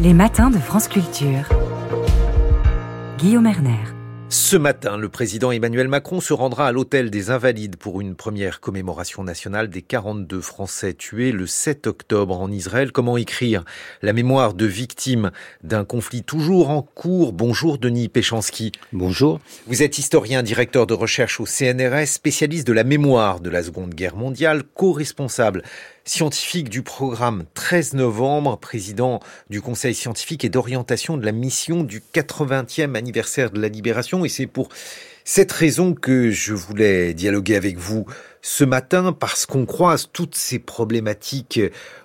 [0.00, 1.48] Les matins de France Culture.
[3.18, 3.80] Guillaume Erner.
[4.28, 8.60] Ce matin, le président Emmanuel Macron se rendra à l'hôtel des Invalides pour une première
[8.60, 12.92] commémoration nationale des 42 Français tués le 7 octobre en Israël.
[12.92, 13.64] Comment écrire
[14.02, 15.32] la mémoire de victimes
[15.64, 17.32] d'un conflit toujours en cours?
[17.32, 18.70] Bonjour Denis Péchanski.
[18.92, 19.40] Bonjour.
[19.66, 23.94] Vous êtes historien, directeur de recherche au CNRS, spécialiste de la mémoire de la Seconde
[23.94, 25.62] Guerre mondiale, co-responsable
[26.08, 29.20] scientifique du programme 13 novembre, président
[29.50, 34.24] du Conseil scientifique et d'orientation de la mission du 80e anniversaire de la libération.
[34.24, 34.70] Et c'est pour
[35.24, 38.06] cette raison que je voulais dialoguer avec vous
[38.40, 41.60] ce matin, parce qu'on croise toutes ces problématiques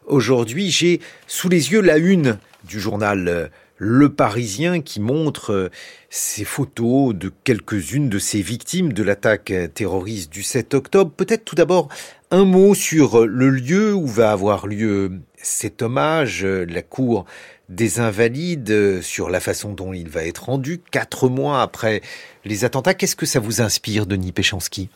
[0.05, 0.70] aujourd'hui.
[0.70, 5.69] J'ai sous les yeux la une du journal le Parisien qui montre
[6.09, 11.11] ces photos de quelques-unes de ces victimes de l'attaque terroriste du 7 octobre.
[11.11, 11.89] Peut-être tout d'abord
[12.31, 17.25] un mot sur le lieu où va avoir lieu cet hommage, la cour
[17.69, 22.02] des Invalides, sur la façon dont il va être rendu, quatre mois après
[22.45, 22.93] les attentats.
[22.93, 24.89] Qu'est-ce que ça vous inspire, Denis Péchanski?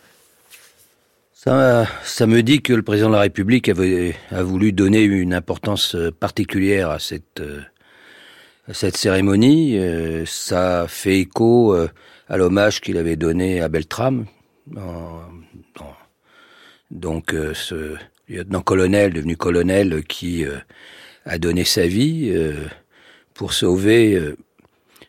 [1.33, 5.33] Ça, ça me dit que le président de la République avait, a voulu donner une
[5.33, 7.41] importance particulière à cette,
[8.73, 9.77] cette cérémonie.
[9.77, 11.87] Euh, ça fait écho euh,
[12.27, 14.25] à l'hommage qu'il avait donné à Beltrame,
[14.75, 15.21] en,
[16.89, 17.95] donc euh, ce
[18.29, 20.45] lieutenant-colonel devenu colonel qui
[21.25, 22.33] a donné sa vie
[23.33, 24.21] pour sauver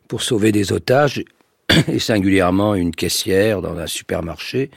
[0.07, 1.25] pour sauver des otages
[1.89, 4.71] et singulièrement une caissière dans un supermarché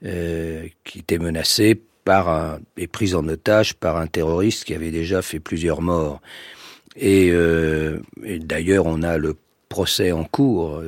[0.00, 5.20] qui était menacée par un et prise en otage par un terroriste qui avait déjà
[5.20, 6.22] fait plusieurs morts.
[6.96, 9.36] Et, et d'ailleurs, on a le
[9.68, 10.80] procès en cours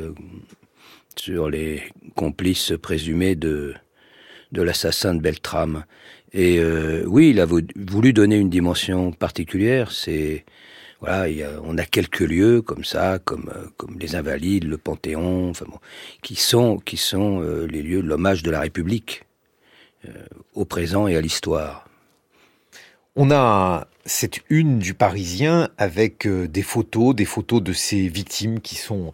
[1.17, 1.83] sur les
[2.15, 3.75] complices présumés de
[4.53, 5.84] de l'assassin de Beltrame.
[6.33, 9.93] Et euh, oui, il a voulu donner une dimension particulière.
[9.93, 10.45] C'est
[11.01, 11.27] voilà,
[11.62, 15.79] on a quelques lieux comme ça, comme euh, comme les Invalides, le Panthéon, enfin bon,
[16.23, 19.22] qui sont qui sont euh, les lieux de l'hommage de la République
[20.55, 21.89] au présent et à l'histoire.
[23.16, 28.77] On a cette une du Parisien avec des photos, des photos de ces victimes qui
[28.77, 29.12] sont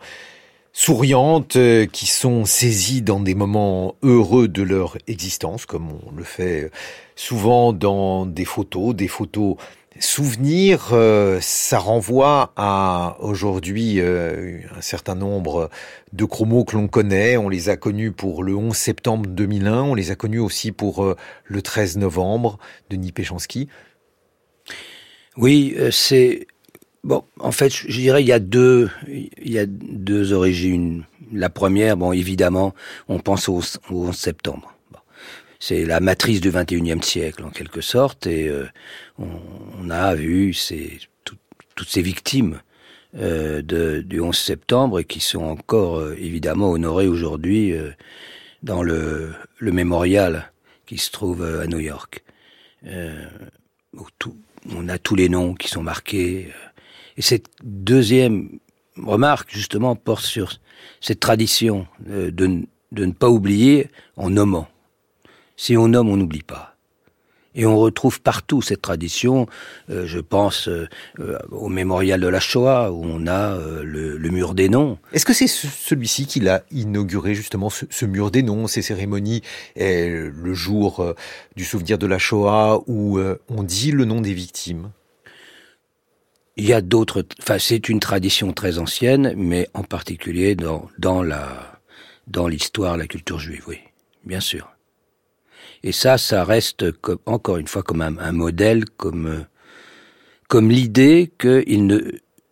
[0.72, 6.24] souriantes, euh, qui sont saisies dans des moments heureux de leur existence, comme on le
[6.24, 6.70] fait
[7.14, 9.56] souvent dans des photos, des photos
[10.00, 10.90] souvenirs.
[10.92, 15.68] Euh, ça renvoie à aujourd'hui euh, un certain nombre
[16.14, 17.36] de chromos que l'on connaît.
[17.36, 21.14] On les a connus pour le 11 septembre 2001, on les a connus aussi pour
[21.44, 22.58] le 13 novembre,
[22.88, 23.68] Denis Péchanski.
[25.36, 26.46] Oui, c'est
[27.04, 31.04] Bon, en fait, je dirais il y a deux, il y a deux origines.
[31.32, 32.74] La première, bon, évidemment,
[33.08, 33.60] on pense au,
[33.90, 34.72] 11 septembre.
[35.58, 38.66] C'est la matrice du 21e siècle, en quelque sorte, et euh,
[39.18, 42.60] on, a vu ces, toutes ces victimes
[43.16, 43.62] euh,
[44.02, 47.90] du 11 septembre et qui sont encore, euh, évidemment, honorées aujourd'hui euh,
[48.62, 50.52] dans le, le mémorial
[50.86, 52.22] qui se trouve à New York.
[54.18, 54.36] Tout,
[54.70, 56.48] on a tous les noms qui sont marqués.
[57.16, 58.58] Et cette deuxième
[58.96, 60.58] remarque, justement, porte sur
[61.00, 62.62] cette tradition euh, de,
[62.92, 64.68] de ne pas oublier en nommant.
[65.56, 66.71] Si on nomme, on n'oublie pas.
[67.54, 69.46] Et on retrouve partout cette tradition.
[69.90, 70.88] Euh, je pense euh,
[71.50, 74.98] au mémorial de la Shoah où on a le, mur des noms.
[75.12, 79.42] Est-ce que c'est celui-ci qui l'a inauguré justement ce, mur des noms, ces cérémonies,
[79.76, 81.14] le jour
[81.54, 84.90] du souvenir de la Shoah où on dit le nom des victimes?
[86.56, 91.22] Il y a d'autres, enfin, c'est une tradition très ancienne, mais en particulier dans, dans
[91.22, 91.80] la,
[92.26, 93.78] dans l'histoire, la culture juive, oui,
[94.24, 94.71] bien sûr.
[95.82, 96.84] Et ça, ça reste
[97.26, 99.46] encore une fois comme un, modèle, comme,
[100.48, 102.00] comme l'idée qu'il ne,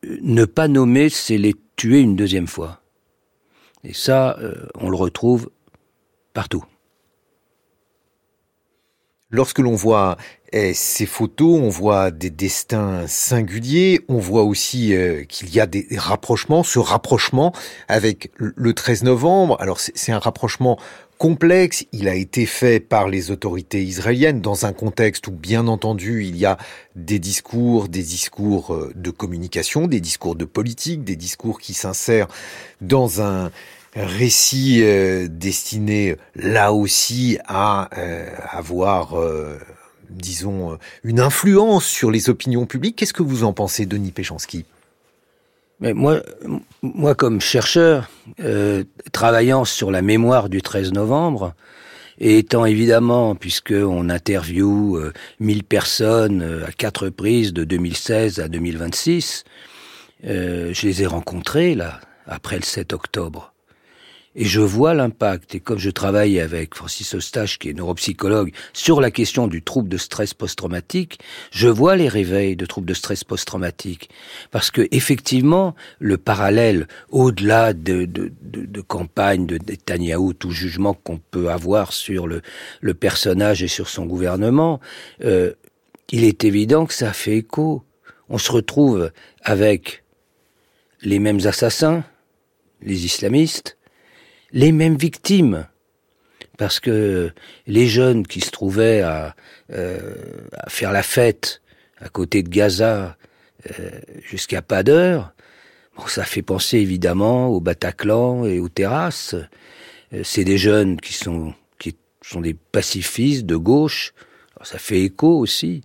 [0.03, 2.81] ne pas nommer, c'est les tuer une deuxième fois.
[3.85, 5.51] Et ça, euh, on le retrouve
[6.35, 6.65] partout.
[9.31, 10.17] Lorsque l'on voit
[10.53, 15.67] eh, ces photos, on voit des destins singuliers, on voit aussi euh, qu'il y a
[15.67, 17.53] des rapprochements, ce rapprochement
[17.89, 19.57] avec le 13 novembre.
[19.61, 20.79] Alors c'est un rapprochement
[21.21, 26.25] complexe, il a été fait par les autorités israéliennes dans un contexte où bien entendu
[26.25, 26.57] il y a
[26.97, 32.29] des discours, des discours euh, de communication, des discours de politique, des discours qui s'insèrent
[32.81, 33.51] dans un
[33.95, 39.15] récit euh, destiné là aussi à euh, avoir,
[40.11, 42.97] disons, une influence sur les opinions publiques.
[42.97, 44.65] Qu'est-ce que vous en pensez, Denis Péchanski?
[45.81, 46.23] Mais moi,
[46.83, 48.11] moi, comme chercheur,
[49.13, 51.55] travaillant sur la mémoire du 13 novembre,
[52.19, 55.11] et étant évidemment, puisque on interviewe
[55.41, 59.45] 1000 personnes à quatre reprises de 2016 à 2026,
[60.27, 63.53] euh, je les ai rencontrés là, après le 7 octobre.
[64.37, 65.57] Et je vois l'impact.
[65.57, 69.89] Et comme je travaille avec Francis Eustache, qui est neuropsychologue, sur la question du trouble
[69.89, 71.19] de stress post-traumatique,
[71.51, 74.09] je vois les réveils de troubles de stress post-traumatique.
[74.53, 81.51] Parce que, effectivement, le parallèle, au-delà de, de, campagne de Netanyahou, tout jugement qu'on peut
[81.51, 82.41] avoir sur le,
[82.81, 84.81] le, personnage et sur son gouvernement,
[85.25, 85.53] euh,
[86.13, 87.83] il est évident que ça fait écho.
[88.29, 89.11] On se retrouve
[89.43, 90.05] avec
[91.03, 92.05] les mêmes assassins,
[92.81, 93.77] les islamistes,
[94.53, 95.67] les mêmes victimes.
[96.59, 97.33] Parce que
[97.67, 99.35] les jeunes qui se trouvaient à,
[99.73, 100.15] euh,
[100.53, 101.63] à faire la fête
[102.01, 103.17] à côté de Gaza
[103.71, 103.91] euh,
[104.23, 105.33] jusqu'à pas d'heure,
[105.97, 109.35] bon, ça fait penser évidemment au Bataclan et aux terrasses.
[110.13, 114.13] Euh, c'est des jeunes qui sont, qui sont des pacifistes de gauche.
[114.57, 115.83] Alors, ça fait écho aussi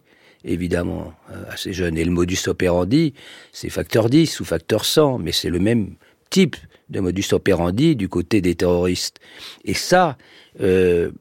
[0.47, 1.13] évidemment,
[1.49, 1.97] à ces jeunes.
[1.97, 3.15] Et le modus operandi,
[3.51, 5.95] c'est facteur 10 ou facteur 100, mais c'est le même
[6.29, 6.55] type
[6.89, 9.19] de modus operandi du côté des terroristes.
[9.63, 10.17] Et ça,
[10.61, 11.11] euh,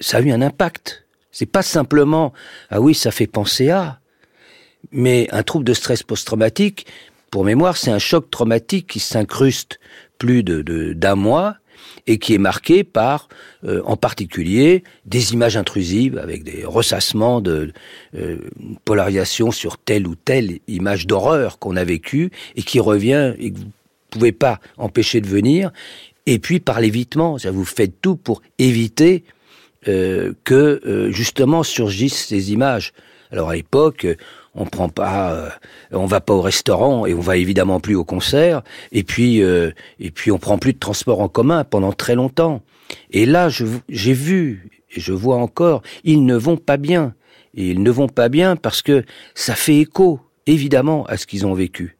[0.00, 1.04] ça a eu un impact.
[1.30, 2.32] C'est pas simplement
[2.70, 4.00] ah oui, ça fait penser à,
[4.90, 6.86] mais un trouble de stress post-traumatique.
[7.30, 9.78] Pour mémoire, c'est un choc traumatique qui s'incruste
[10.18, 11.56] plus de d'un mois
[12.06, 13.28] et qui est marqué par,
[13.64, 17.72] euh, en particulier, des images intrusives avec des ressassements de
[18.16, 18.38] euh,
[18.84, 23.58] polarisation sur telle ou telle image d'horreur qu'on a vécue et qui revient et que
[23.58, 23.70] vous
[24.18, 25.72] pouvez pas empêcher de venir.
[26.26, 29.24] Et puis par l'évitement, vous faites tout pour éviter
[29.88, 32.92] euh, que euh, justement surgissent ces images.
[33.32, 34.06] Alors à l'époque,
[34.54, 35.48] on prend pas, euh,
[35.92, 38.62] on va pas au restaurant et on va évidemment plus au concert.
[38.92, 42.62] Et puis, euh, et puis on prend plus de transport en commun pendant très longtemps.
[43.10, 47.14] Et là, j'ai vu et je vois encore, ils ne vont pas bien.
[47.54, 49.04] Et ils ne vont pas bien parce que
[49.34, 51.96] ça fait écho, évidemment, à ce qu'ils ont vécu.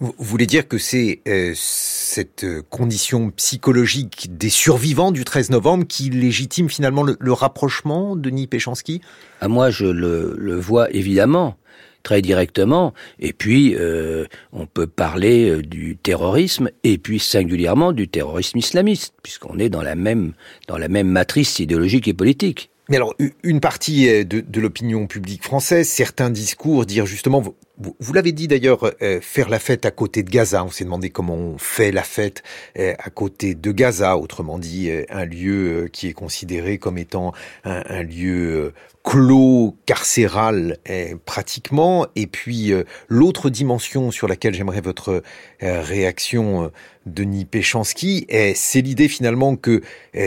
[0.00, 5.86] Vous voulez dire que c'est euh, cette euh, condition psychologique des survivants du 13 novembre
[5.86, 9.00] qui légitime finalement le, le rapprochement de Denis Péchanski?
[9.40, 11.56] Ah, Moi, je le, le, vois évidemment,
[12.02, 12.94] très directement.
[13.18, 19.58] Et puis, euh, on peut parler du terrorisme et puis singulièrement du terrorisme islamiste, puisqu'on
[19.58, 20.32] est dans la même,
[20.68, 22.70] dans la même matrice idéologique et politique.
[22.88, 27.42] Mais alors, une partie de, de l'opinion publique française, certains discours dire justement,
[27.78, 30.64] vous, l'avez dit d'ailleurs, euh, faire la fête à côté de Gaza.
[30.64, 32.42] On s'est demandé comment on fait la fête
[32.78, 37.32] euh, à côté de Gaza, autrement dit, euh, un lieu qui est considéré comme étant
[37.64, 40.78] un, lieu clos carcéral
[41.24, 42.06] pratiquement.
[42.16, 42.72] Et puis
[43.08, 45.22] l'autre dimension sur laquelle j'aimerais votre
[45.60, 46.70] réaction,
[47.06, 49.80] Denis Péchanski, c'est l'idée finalement que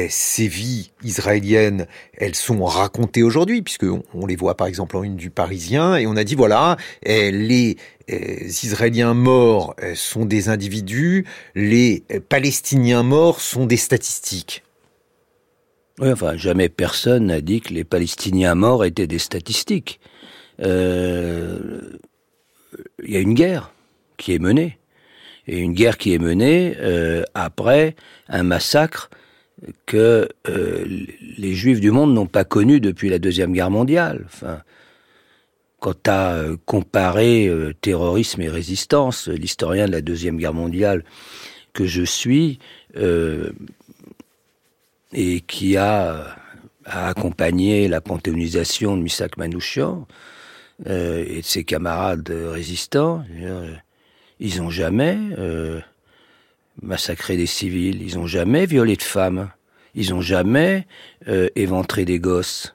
[0.10, 1.88] ces vies israéliennes,
[2.18, 6.07] elles sont racontées aujourd'hui, puisque on, les voit par exemple en une du Parisien, et
[6.07, 6.78] on a dit voilà,
[7.39, 7.77] les
[8.07, 11.25] Israéliens morts sont des individus,
[11.56, 14.63] les Palestiniens morts sont des statistiques.
[16.00, 20.00] Oui, enfin, jamais personne n'a dit que les Palestiniens morts étaient des statistiques.
[20.62, 21.81] Euh,
[23.03, 23.71] il y a une guerre
[24.18, 24.77] qui est menée.
[25.47, 27.95] Et une guerre qui est menée euh, après
[28.30, 29.09] un massacre
[29.86, 30.86] que euh,
[31.38, 34.24] les Juifs du monde n'ont pas connu depuis la Deuxième Guerre mondiale.
[34.25, 34.62] Enfin,
[35.80, 41.03] quant à euh, comparer euh, terrorisme et résistance, l'historien de la Deuxième Guerre mondiale
[41.74, 42.60] que je suis,
[42.98, 43.51] euh,
[45.13, 46.36] et qui a,
[46.86, 50.08] accompagné la panthéonisation de Misak Manouchian
[50.88, 53.24] euh, et de ses camarades résistants.
[54.39, 55.20] Ils n'ont jamais
[56.82, 59.51] massacré des civils, ils n'ont jamais violé de femmes,
[59.94, 60.88] ils n'ont jamais
[61.56, 62.74] éventré des gosses.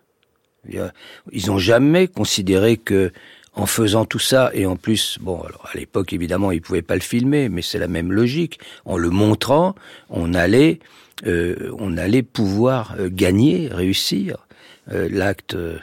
[0.69, 3.13] Ils n'ont jamais considéré que
[3.57, 6.97] en faisant tout ça, et en plus, bon, alors à l'époque évidemment ils pouvaient pas
[6.97, 8.59] le filmer, mais c'est la même logique.
[8.85, 9.77] En le montrant,
[10.11, 10.81] on allait
[11.27, 14.47] euh, on allait pouvoir euh, gagner, réussir
[14.91, 15.79] euh, l'acte euh,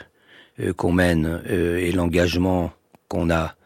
[0.76, 2.72] qu'on mène euh, et l'engagement
[3.08, 3.56] qu'on a.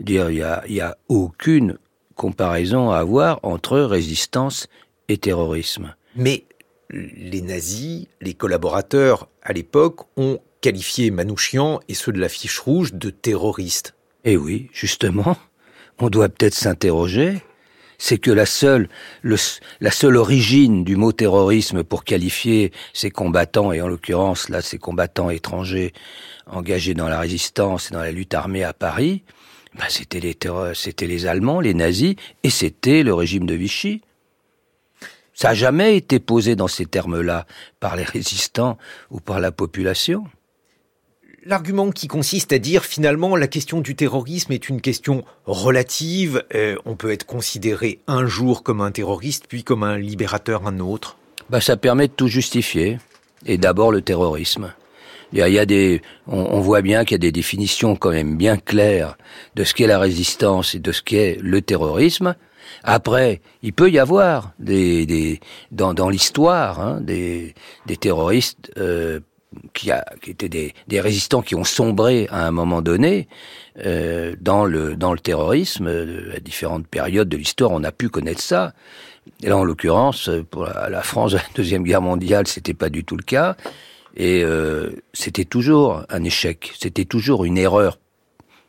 [0.00, 1.78] Dire, il y a, y a aucune
[2.16, 4.66] comparaison à avoir entre résistance
[5.08, 5.94] et terrorisme.
[6.16, 6.44] Mais
[6.90, 12.94] les nazis, les collaborateurs à l'époque ont qualifié Manouchian et ceux de la fiche rouge
[12.94, 13.94] de terroristes.
[14.24, 15.36] Eh oui, justement,
[15.98, 17.42] on doit peut-être s'interroger
[17.98, 18.88] c'est que la seule,
[19.22, 19.36] le,
[19.80, 24.78] la seule origine du mot terrorisme pour qualifier ces combattants, et en l'occurrence là ces
[24.78, 25.92] combattants étrangers
[26.46, 29.22] engagés dans la résistance et dans la lutte armée à Paris,
[29.74, 30.36] ben, c'était les
[30.74, 34.02] c'était les Allemands, les nazis, et c'était le régime de Vichy.
[35.34, 37.46] Ça n'a jamais été posé dans ces termes-là
[37.80, 38.76] par les résistants
[39.10, 40.24] ou par la population.
[41.44, 46.44] L'argument qui consiste à dire finalement la question du terrorisme est une question relative.
[46.54, 50.80] Euh, on peut être considéré un jour comme un terroriste, puis comme un libérateur un
[50.80, 51.16] autre.
[51.50, 52.98] Bah, ça permet de tout justifier.
[53.46, 54.72] Et d'abord le terrorisme.
[55.32, 58.56] Il y a, des, on, voit bien qu'il y a des définitions quand même bien
[58.56, 59.18] claires
[59.56, 62.36] de ce qu'est la résistance et de ce qu'est le terrorisme.
[62.84, 65.40] Après, il peut y avoir des, des
[65.72, 67.54] dans, dans l'histoire hein, des,
[67.86, 69.18] des terroristes euh,
[69.72, 73.28] qui, a, qui étaient des, résistants qui ont sombré à un moment donné
[73.84, 75.88] euh, dans le dans le terrorisme.
[76.34, 78.72] À différentes périodes de l'histoire, on a pu connaître ça.
[79.42, 83.04] Et là, en l'occurrence, pour la, France de la deuxième guerre mondiale, c'était pas du
[83.04, 83.56] tout le cas.
[84.16, 87.98] Et euh, c'était toujours un échec, c'était toujours une erreur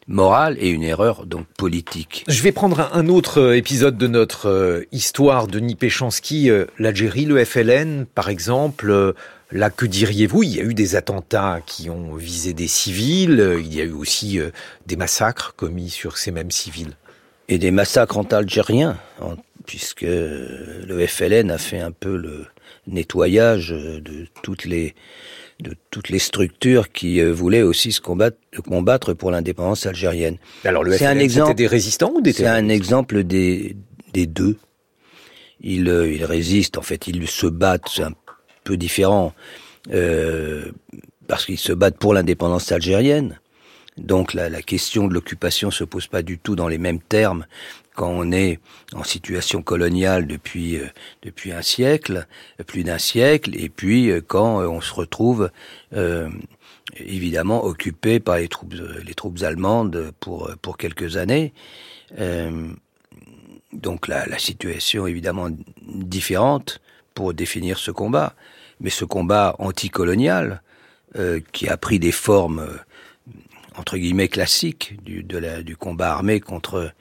[0.08, 2.24] morale et une erreur donc politique.
[2.28, 6.50] Je vais prendre un autre euh, épisode de notre euh, histoire de Nipéchanski,
[6.80, 9.14] l'Algérie, le FLN par exemple.
[9.52, 10.44] Là, que diriez-vous?
[10.44, 13.92] Il y a eu des attentats qui ont visé des civils, il y a eu
[13.92, 14.40] aussi
[14.88, 16.94] des massacres commis sur ces mêmes civils.
[17.48, 18.98] Et des massacres anti-algériens,
[19.66, 22.48] puisque le FLN a fait un peu le
[22.88, 24.96] nettoyage de toutes les
[25.60, 28.38] de toutes les structures qui euh, voulaient aussi se combattre,
[28.68, 30.38] combattre pour l'indépendance algérienne.
[30.66, 33.76] Alors le FLN, un exemple, des résistants ou des C'est un exemple des,
[34.14, 34.58] des deux.
[35.62, 38.12] Ils, euh, ils résistent, en fait, ils se battent, c'est un
[38.66, 39.34] peu différent,
[39.94, 40.70] euh,
[41.28, 43.40] parce qu'ils se battent pour l'indépendance algérienne.
[43.98, 47.46] Donc la, la question de l'occupation se pose pas du tout dans les mêmes termes
[47.96, 48.60] quand on est
[48.94, 50.88] en situation coloniale depuis euh,
[51.24, 52.28] depuis un siècle,
[52.68, 55.50] plus d'un siècle, et puis euh, quand euh, on se retrouve
[56.98, 61.54] évidemment occupé par les troupes les troupes allemandes pour pour quelques années.
[63.74, 65.50] donc la, la situation évidemment
[65.82, 66.82] différente
[67.14, 68.36] pour définir ce combat,
[68.80, 70.62] mais ce combat anticolonial
[71.54, 72.68] qui a pris des formes
[73.78, 76.92] entre guillemets classique du, du combat armé contre,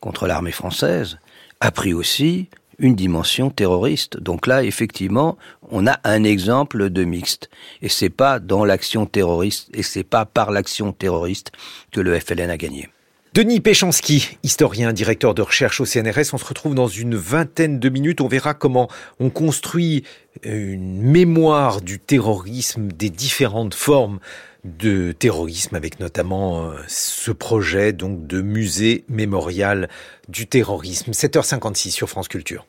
[0.00, 1.18] contre l'armée française,
[1.60, 2.48] a pris aussi
[2.78, 4.18] une dimension terroriste.
[4.18, 5.36] Donc là, effectivement,
[5.70, 7.50] on a un exemple de mixte.
[7.80, 11.52] Et c'est pas dans l'action terroriste, et c'est pas par l'action terroriste
[11.92, 12.88] que le FLN a gagné.
[13.34, 17.88] Denis Péchanski, historien, directeur de recherche au CNRS, on se retrouve dans une vingtaine de
[17.88, 18.20] minutes.
[18.20, 18.88] On verra comment
[19.20, 20.04] on construit
[20.42, 24.18] une mémoire du terrorisme, des différentes formes
[24.64, 29.88] de terrorisme avec notamment euh, ce projet donc de musée mémorial
[30.28, 31.12] du terrorisme.
[31.12, 32.66] 7h56 sur France Culture.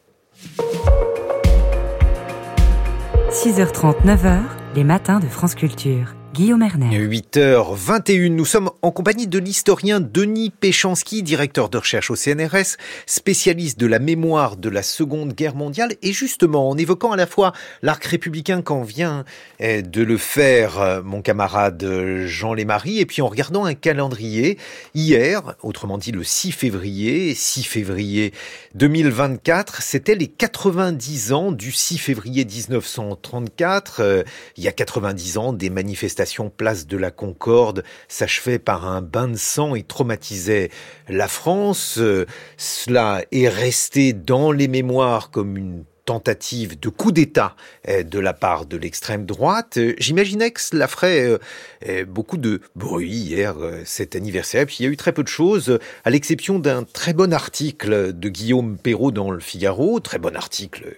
[3.32, 4.44] 6h30, 9h,
[4.76, 6.16] les matins de France Culture.
[6.34, 6.98] Guillaume Erner.
[6.98, 13.80] 8h21, nous sommes en compagnie de l'historien Denis Péchanski, directeur de recherche au CNRS, spécialiste
[13.80, 15.94] de la mémoire de la Seconde Guerre mondiale.
[16.02, 19.26] Et justement, en évoquant à la fois l'arc républicain quand vient
[19.60, 21.86] eh, de le faire euh, mon camarade
[22.26, 24.58] Jean Lémarie, et puis en regardant un calendrier,
[24.96, 28.34] hier, autrement dit le 6 février, 6 février
[28.74, 34.00] 2024, c'était les 90 ans du 6 février 1934.
[34.00, 34.24] Euh,
[34.58, 36.23] il y a 90 ans des manifestations
[36.56, 40.70] place de la Concorde s'achevait par un bain de sang et traumatisait
[41.10, 41.98] la France.
[41.98, 42.26] Euh,
[42.58, 47.56] cela est resté dans les mémoires comme une tentative de coup d'État
[47.88, 49.78] euh, de la part de l'extrême droite.
[49.78, 51.40] Euh, j'imaginais que cela ferait
[52.08, 54.66] beaucoup de bruit hier, cet anniversaire.
[54.66, 58.14] Puis il y a eu très peu de choses, à l'exception d'un très bon article
[58.14, 60.96] de Guillaume Perrault dans le Figaro, très bon article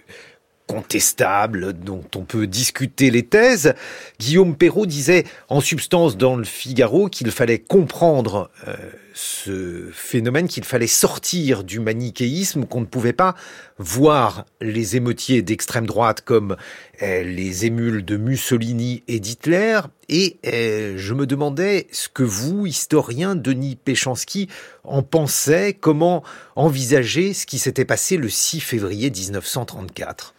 [0.66, 3.74] contestable, dont on peut discuter les thèses.
[4.18, 8.74] Guillaume Perrault disait en substance dans le Figaro qu'il fallait comprendre euh,
[9.14, 13.34] ce phénomène, qu'il fallait sortir du manichéisme, qu'on ne pouvait pas
[13.78, 16.56] voir les émeutiers d'extrême droite comme
[17.00, 19.80] euh, les émules de Mussolini et d'Hitler.
[20.08, 24.48] Et euh, je me demandais ce que vous, historien Denis Péchanski,
[24.84, 26.22] en pensez, comment
[26.54, 30.35] envisager ce qui s'était passé le 6 février 1934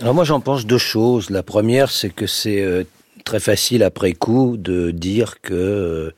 [0.00, 1.30] alors moi j'en pense deux choses.
[1.30, 2.84] La première c'est que c'est euh,
[3.24, 6.10] très facile après coup de dire que euh,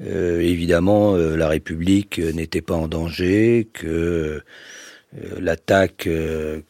[0.00, 4.42] euh, évidemment la République n'était pas en danger, que
[5.38, 6.08] l'attaque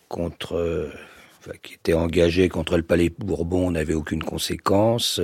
[0.09, 0.91] contre
[1.63, 5.21] qui était engagée contre le Palais Bourbon n'avait aucune conséquence,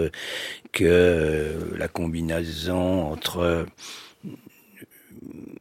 [0.73, 3.67] que la combinaison entre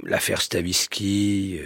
[0.03, 1.59] l'affaire Stavisky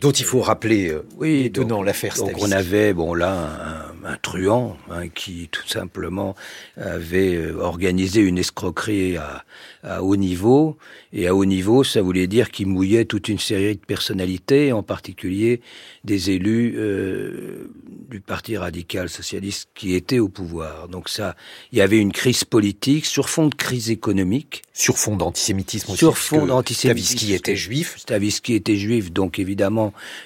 [0.00, 4.76] dont il faut rappeler euh, oui, tenant l'affaire Donc on avait bon là un truand
[4.90, 6.34] hein, qui tout simplement
[6.76, 9.44] avait euh, organisé une escroquerie à,
[9.82, 10.76] à, haut niveau.
[11.12, 14.82] Et à haut niveau, ça voulait dire qu'il mouillait toute une série de personnalités, en
[14.82, 15.60] particulier
[16.04, 17.70] des élus euh,
[18.10, 20.88] du Parti radical socialiste qui étaient au pouvoir.
[20.88, 21.36] Donc ça,
[21.72, 24.62] il y avait une crise politique sur fond de crise économique.
[24.72, 25.98] Sur fond d'antisémitisme aussi.
[25.98, 27.16] Sur fond d'antisémitisme.
[27.16, 27.94] Stavisky était juif.
[27.98, 29.73] Stavisky était juif, donc évidemment,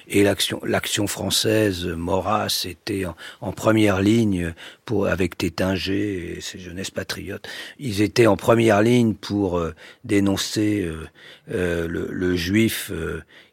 [0.07, 3.05] et l'action, française, Maurras était
[3.41, 4.53] en, première ligne
[4.85, 7.47] pour avec Tétinger et ses jeunesses patriotes.
[7.79, 11.07] Ils étaient en première ligne pour euh, dénoncer euh,
[11.51, 12.91] euh, le, le, juif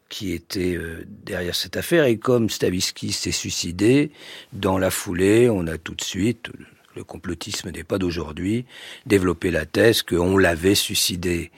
[0.09, 0.79] qui était
[1.25, 2.05] derrière cette affaire.
[2.05, 4.11] Et comme Stavisky s'est suicidé,
[4.53, 6.49] dans la foulée, on a tout de suite,
[6.95, 8.65] le complotisme n'est pas d'aujourd'hui,
[9.05, 11.51] développé la thèse qu'on l'avait suicidé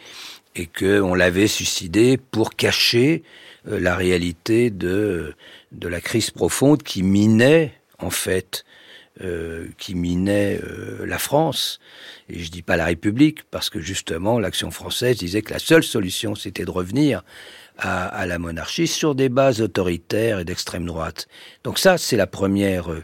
[0.55, 3.24] et qu'on l'avait suicidé pour cacher
[3.66, 5.34] la réalité de,
[5.72, 8.63] de la crise profonde qui minait en fait
[9.22, 11.82] euh, qui minait euh, la France.
[12.30, 15.84] Et je dis pas la République, parce que justement, l'action française disait que la seule
[15.84, 17.24] solution, c'était de revenir
[17.78, 21.28] à, la monarchie sur des bases autoritaires et d'extrême droite.
[21.66, 23.04] Donc ça, c'est la première euh,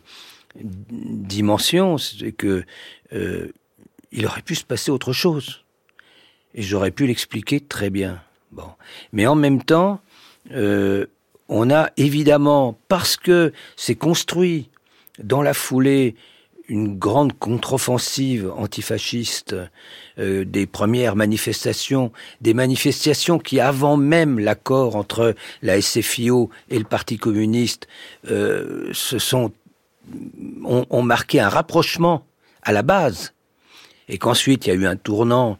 [0.56, 2.64] dimension, c'est que
[3.14, 3.52] euh,
[4.14, 5.66] il aurait pu se passer autre chose.
[6.54, 8.22] Et j'aurais pu l'expliquer très bien.
[8.54, 8.70] Bon.
[9.12, 10.00] Mais en même temps,
[10.52, 11.06] euh,
[11.50, 14.70] on a évidemment, parce que c'est construit
[15.20, 16.16] dans la foulée
[16.68, 19.56] une grande contre-offensive antifasciste
[20.18, 22.12] euh, des premières manifestations,
[22.42, 27.88] des manifestations qui, avant même l'accord entre la SFIO et le Parti communiste,
[28.32, 29.52] euh, se sont
[30.64, 32.26] ont, ont marqué un rapprochement
[32.62, 33.34] à la base,
[34.08, 35.58] et qu'ensuite il y a eu un tournant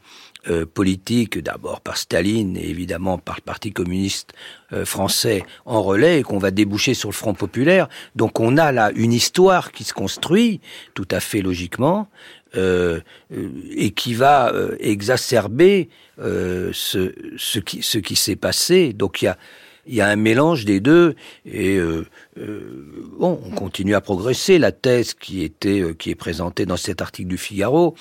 [0.50, 4.34] euh, politique, d'abord par Staline et évidemment par le Parti communiste
[4.74, 7.88] euh, français en relais, et qu'on va déboucher sur le Front populaire.
[8.16, 10.62] Donc on a là une histoire qui se construit
[10.94, 12.08] tout à fait logiquement.
[12.58, 13.02] Euh,
[13.76, 18.94] et qui va euh, exacerber ce, ce qui, ce qui s'est passé.
[18.94, 19.38] Donc il y a,
[19.88, 21.16] il y a un mélange des deux
[21.46, 22.06] et euh,
[22.38, 24.58] euh, bon, on continue à progresser.
[24.60, 27.96] La thèse qui était euh, qui est présentée dans cet article du Figaro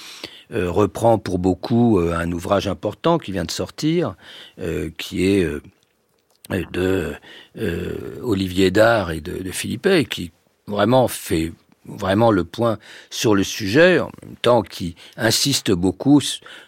[0.52, 4.16] euh, reprend pour beaucoup un ouvrage important qui vient de sortir,
[4.98, 5.46] qui est
[6.50, 7.14] de
[8.22, 10.32] Olivier Dard et de, de Philippe et qui
[10.66, 11.52] vraiment fait
[11.86, 12.78] vraiment le point
[13.10, 16.20] sur le sujet, en même temps qui insiste beaucoup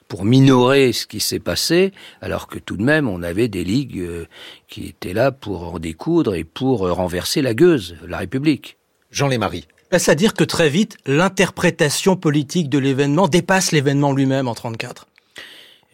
[0.09, 4.27] pour minorer ce qui s'est passé, alors que tout de même on avait des ligues
[4.69, 8.77] qui étaient là pour en découdre et pour renverser la gueuse, la République.
[9.11, 9.67] Jean Lémarie.
[9.93, 15.07] Est-ce à dire que très vite, l'interprétation politique de l'événement dépasse l'événement lui-même en 34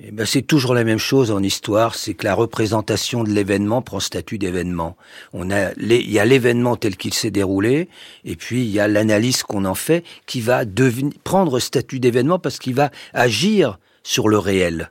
[0.05, 3.83] eh ben, c'est toujours la même chose en histoire, c'est que la représentation de l'événement
[3.83, 4.97] prend statut d'événement.
[5.33, 7.89] On a, il y a l'événement tel qu'il s'est déroulé,
[8.25, 12.41] et puis il y a l'analyse qu'on en fait qui va devenir, prendre statut d'événement
[12.41, 14.91] parce qu'il va agir sur le réel.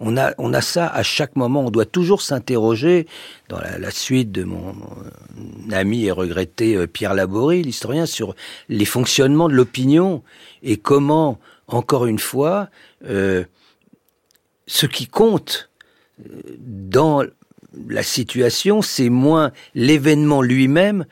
[0.00, 1.64] On a, on a ça à chaque moment.
[1.64, 3.06] On doit toujours s'interroger,
[3.48, 8.34] dans la, la, suite de mon, mon, ami et regretté euh, Pierre Laborie, l'historien, sur
[8.68, 10.22] les fonctionnements de l'opinion
[10.62, 12.68] et comment, encore une fois,
[13.08, 13.44] euh,
[14.66, 15.70] ce qui compte
[16.20, 17.22] euh, dans
[17.88, 21.06] la situation, c'est moins l'événement lui-même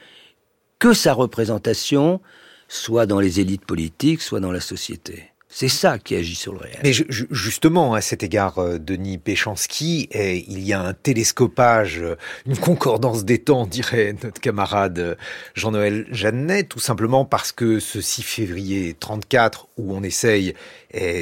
[0.78, 2.20] que sa représentation,
[2.68, 5.30] soit dans les élites politiques, soit dans la société.
[5.48, 6.80] C'est ça qui agit sur le réel.
[6.82, 12.56] Mais justement, à cet égard, euh, Denis Péchanski, il y a un télescopage, euh, une
[12.56, 15.16] concordance des temps, dirait notre camarade
[15.54, 20.54] Jean-Noël Jeannet, tout simplement parce que ce 6 février 34, où on essaye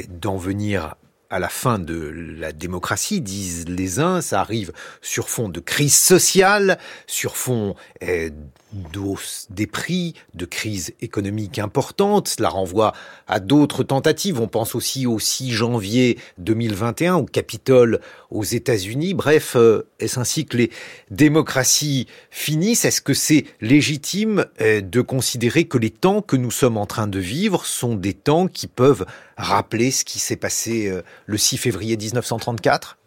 [0.09, 0.95] d'en venir
[1.33, 5.97] à la fin de la démocratie, disent les uns, ça arrive sur fond de crise
[5.97, 8.29] sociale, sur fond eh,
[8.73, 12.27] d'hausse des prix, de crise économique importante.
[12.27, 12.93] Cela renvoie
[13.27, 14.39] à d'autres tentatives.
[14.39, 17.99] On pense aussi au 6 janvier 2021 au Capitole
[18.31, 19.13] aux États-Unis.
[19.13, 20.71] Bref, euh, est-ce ainsi que les
[21.11, 22.85] démocraties finissent?
[22.85, 27.07] Est-ce que c'est légitime euh, de considérer que les temps que nous sommes en train
[27.07, 29.05] de vivre sont des temps qui peuvent
[29.37, 32.97] rappeler ce qui s'est passé euh, le 6 février 1934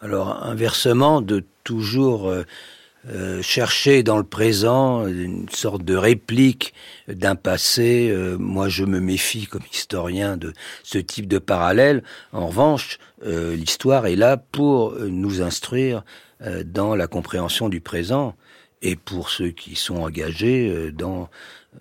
[0.00, 2.32] Alors, inversement, de toujours
[3.08, 6.74] euh, chercher dans le présent une sorte de réplique
[7.08, 8.08] d'un passé.
[8.10, 12.02] Euh, moi, je me méfie comme historien de ce type de parallèle.
[12.32, 16.02] En revanche, euh, l'histoire est là pour nous instruire
[16.42, 18.34] euh, dans la compréhension du présent
[18.82, 21.30] et pour ceux qui sont engagés euh, dans,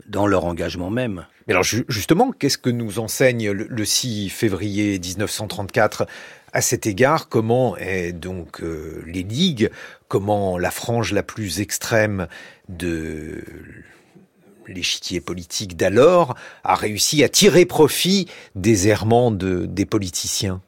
[0.07, 1.25] dans leur engagement même.
[1.45, 6.07] Mais alors justement, qu'est-ce que nous enseigne le, le 6 février 1934
[6.55, 9.69] à cet égard, comment est donc euh, les ligues,
[10.07, 12.29] comment la frange la plus extrême
[12.69, 13.43] de
[14.65, 20.61] l'échiquier politique d'alors a réussi à tirer profit des errements de, des politiciens?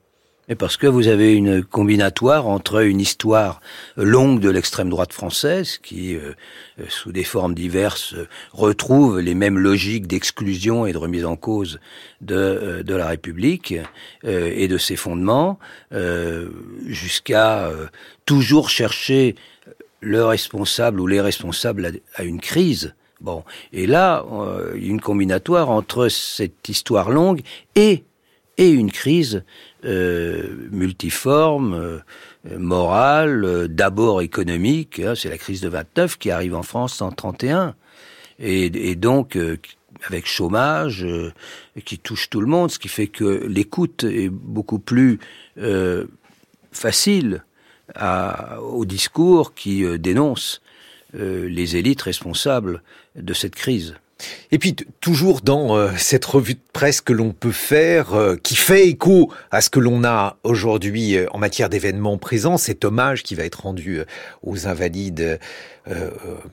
[0.50, 3.60] Et parce que vous avez une combinatoire entre une histoire
[3.98, 6.34] longue de l'extrême droite française, qui, euh,
[6.80, 8.16] euh, sous des formes diverses,
[8.54, 11.80] retrouve les mêmes logiques d'exclusion et de remise en cause
[12.22, 13.76] de, euh, la République
[14.24, 15.60] et de ses fondements,
[16.88, 17.70] jusqu'à
[18.26, 19.36] toujours chercher
[20.02, 22.96] le responsable ou les responsables à, une crise.
[23.22, 24.26] Bon, et là,
[24.74, 27.42] une combinatoire entre cette histoire longue
[27.76, 28.04] et
[28.58, 29.44] une crise
[29.86, 32.00] euh, multiforme, euh,
[32.58, 35.00] morale, euh, d'abord économique.
[35.00, 37.76] Hein, c'est la crise de 29 qui arrive en France en 31.
[38.40, 39.38] Et, et donc,
[40.06, 41.06] avec chômage,
[41.86, 45.20] qui touche tout le monde, ce qui fait que l'écoute est beaucoup plus
[46.72, 47.44] facile
[47.96, 50.62] à, au discours qui dénonce
[51.16, 52.84] les élites responsables
[53.16, 53.96] de cette crise.
[54.52, 58.56] Et puis toujours dans euh, cette revue de presse que l'on peut faire, euh, qui
[58.56, 63.24] fait écho à ce que l'on a aujourd'hui euh, en matière d'événements présents, cet hommage
[63.24, 64.02] qui va être rendu
[64.44, 65.40] aux invalides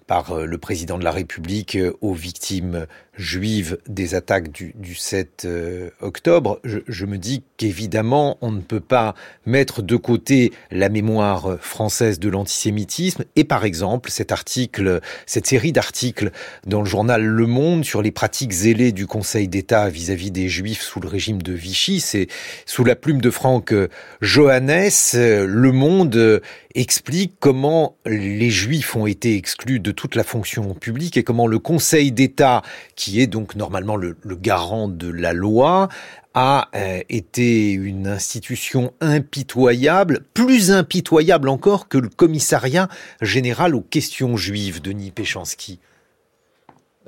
[0.07, 5.91] par le président de la République aux victimes juive des attaques du, du 7 euh,
[6.01, 9.15] octobre, je, je, me dis qu'évidemment, on ne peut pas
[9.47, 15.73] mettre de côté la mémoire française de l'antisémitisme et par exemple cet article, cette série
[15.73, 16.31] d'articles
[16.67, 20.83] dans le journal Le Monde sur les pratiques zélées du Conseil d'État vis-à-vis des Juifs
[20.83, 22.01] sous le régime de Vichy.
[22.01, 22.27] C'est
[22.67, 23.75] sous la plume de Franck
[24.21, 26.41] Johannes, Le Monde
[26.75, 31.59] explique comment les Juifs ont été exclus de toute la fonction publique et comment le
[31.59, 32.63] Conseil d'État,
[32.97, 35.89] qui est donc normalement le, garant de la loi,
[36.35, 42.89] a euh, été une institution impitoyable, plus impitoyable encore que le commissariat
[43.21, 45.79] général aux questions juives, Denis Péchanski.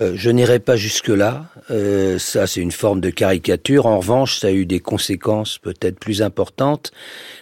[0.00, 1.46] Euh, je n'irai pas jusque-là.
[1.70, 3.86] Euh, ça, c'est une forme de caricature.
[3.86, 6.92] En revanche, ça a eu des conséquences peut-être plus importantes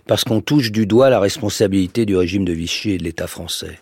[0.06, 3.80] parce qu'on touche du doigt la responsabilité du régime de Vichy et de l'État français,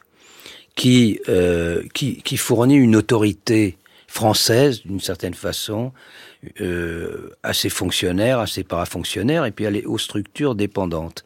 [0.75, 5.93] qui, euh, qui, fournit une autorité française, d'une certaine façon,
[7.43, 11.25] à ses fonctionnaires, à ses parafonctionnaires, et puis aux structures dépendantes.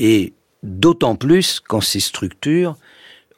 [0.00, 2.76] Et d'autant plus quand ces structures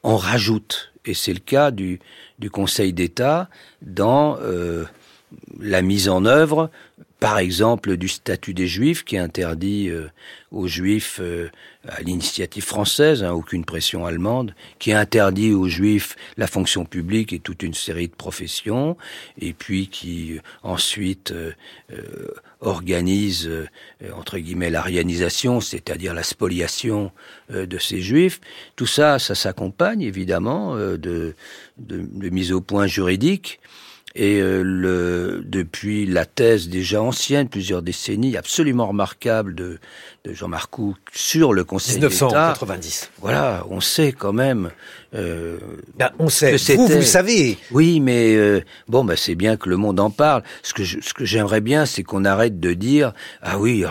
[0.01, 1.99] en rajoutent et c'est le cas du,
[2.39, 3.49] du Conseil d'État
[3.81, 4.85] dans euh,
[5.59, 6.69] la mise en œuvre,
[7.19, 10.07] par exemple, du statut des Juifs qui interdit euh,
[10.51, 11.49] aux Juifs, euh,
[11.87, 17.39] à l'initiative française, hein, aucune pression allemande, qui interdit aux Juifs la fonction publique et
[17.39, 18.97] toute une série de professions,
[19.39, 21.33] et puis qui ensuite
[22.63, 23.49] organise
[24.15, 27.11] entre guillemets l'arianisation, c'est-à-dire la spoliation
[27.49, 28.41] de ces Juifs.
[28.75, 31.35] Tout ça, ça s'accompagne évidemment de, de,
[31.77, 33.59] de mise au point juridique.
[34.15, 39.79] Et euh, le, depuis la thèse déjà ancienne, plusieurs décennies, absolument remarquable de,
[40.23, 42.07] de Jean Marcoux sur le Conseil d'État.
[42.07, 43.09] 1990.
[43.21, 44.69] Voilà, on sait quand même.
[45.15, 45.57] Euh,
[45.95, 46.55] ben, on sait.
[46.75, 47.57] vous, vous le savez.
[47.71, 50.43] Oui, mais euh, bon, ben, c'est bien que le monde en parle.
[50.63, 53.85] Ce que ce que j'aimerais bien, c'est qu'on arrête de dire ah oui,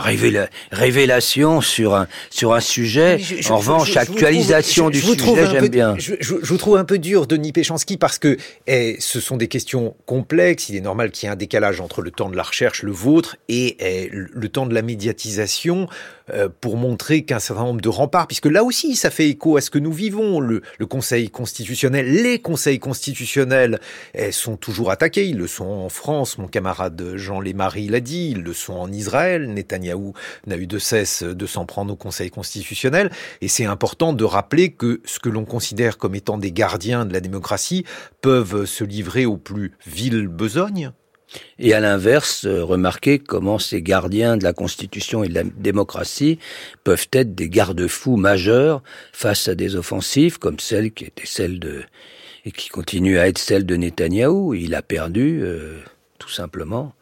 [0.72, 3.20] révélation sur un sur un sujet.
[3.50, 5.94] en revanche, actualisation du sujet, j'aime bien.
[5.98, 9.94] Je, vous trouve un peu dur, Denis Péchanski, parce que eh, ce sont des questions
[10.06, 10.68] complexe.
[10.68, 12.92] Il est normal qu'il y ait un décalage entre le temps de la recherche, le
[12.92, 15.88] vôtre, et, eh, le temps de la médiatisation
[16.60, 19.70] pour montrer qu'un certain nombre de remparts, puisque là aussi ça fait écho à ce
[19.70, 20.40] que nous vivons.
[20.40, 23.80] Le, Conseil constitutionnel, les conseils constitutionnels
[24.14, 25.26] eh, sont toujours attaqués.
[25.26, 28.92] Ils le sont en France, mon camarade Jean Lémarie l'a dit, ils le sont en
[28.92, 29.48] Israël.
[29.52, 30.12] Netanyahou
[30.46, 33.10] n'a eu de cesse de s'en prendre au Conseil constitutionnel.
[33.40, 37.12] Et c'est important de rappeler que ce que l'on considère comme étant des gardiens de
[37.12, 37.84] la démocratie
[38.20, 40.92] peuvent se livrer au plus ville besogne
[41.58, 46.38] et à l'inverse, euh, remarquez comment ces gardiens de la Constitution et de la démocratie
[46.84, 51.82] peuvent être des garde-fous majeurs face à des offensives comme celle qui était celle de
[52.44, 54.54] et qui continue à être celle de Netanyahou.
[54.54, 55.78] Il a perdu, euh,
[56.18, 56.92] tout simplement,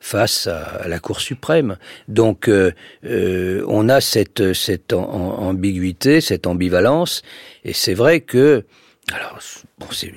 [0.00, 1.78] face à, la Cour suprême.
[2.08, 7.22] Donc, euh, on a cette, cette ambiguïté, cette ambivalence,
[7.64, 8.64] et c'est vrai que,
[9.14, 9.38] alors,
[9.78, 10.12] bon, c'est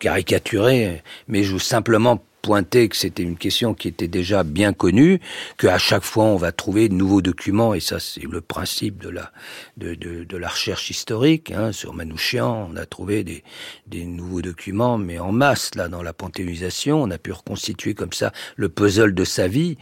[0.00, 5.20] caricaturé, mais je veux simplement pointer que c'était une question qui était déjà bien connue,
[5.58, 9.10] qu'à chaque fois on va trouver de nouveaux documents, et ça c'est le principe de
[9.10, 9.32] la,
[9.76, 11.50] de, de, la recherche historique.
[11.50, 11.72] Hein.
[11.72, 13.44] Sur Manouchian, on a trouvé des,
[13.86, 18.14] des nouveaux documents, mais en masse, là, dans la panthéonisation, on a pu reconstituer comme
[18.14, 19.76] ça le puzzle de sa vie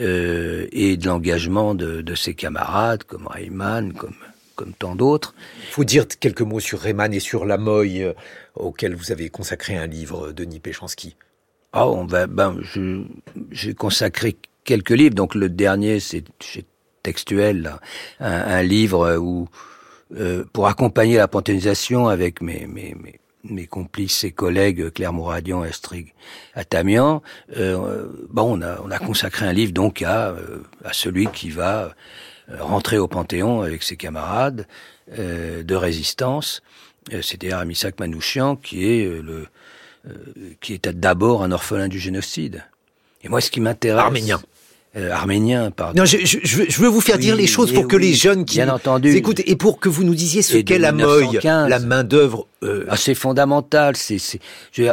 [0.00, 4.14] euh, et de l'engagement de, de ses camarades, comme Reimann, comme
[4.54, 5.34] comme tant d'autres.
[5.62, 8.12] Il faut dire quelques mots sur Rayman et sur la Moye, euh,
[8.54, 11.16] auquel vous avez consacré un livre, Denis Péchanski.
[11.76, 12.58] Oh, on va, ben,
[13.50, 15.14] j'ai consacré quelques livres.
[15.14, 16.24] Donc le dernier, c'est
[17.02, 17.74] textuel,
[18.20, 19.48] un, un, livre où,
[20.16, 22.94] euh, pour accompagner la panthéonisation avec mes, mes,
[23.44, 26.06] mes, complices et collègues Claire Mouradian Astrid
[26.54, 27.22] Atamian,
[27.56, 31.50] euh, bon, on a, on a consacré un livre donc à, euh, à celui qui
[31.50, 31.94] va
[32.50, 34.66] euh, rentrer au Panthéon avec ses camarades
[35.18, 36.62] euh, de résistance,
[37.10, 39.46] c'est-à-dire Amisak Manouchian, qui est le
[40.60, 42.64] qui était d'abord un orphelin du génocide.
[43.22, 44.40] Et moi, ce qui m'intéresse, arménien,
[44.96, 46.00] euh, arménien, pardon.
[46.00, 48.58] Non, je, je, je, veux vous faire dire les choses pour que les jeunes qui
[48.58, 49.10] bien entendu.
[49.16, 52.46] écoutent et pour que vous nous disiez ce qu'est la moye, la main d'œuvre.
[52.62, 52.86] Euh...
[52.88, 53.96] Ah, c'est fondamental.
[53.96, 54.38] C'est, c'est,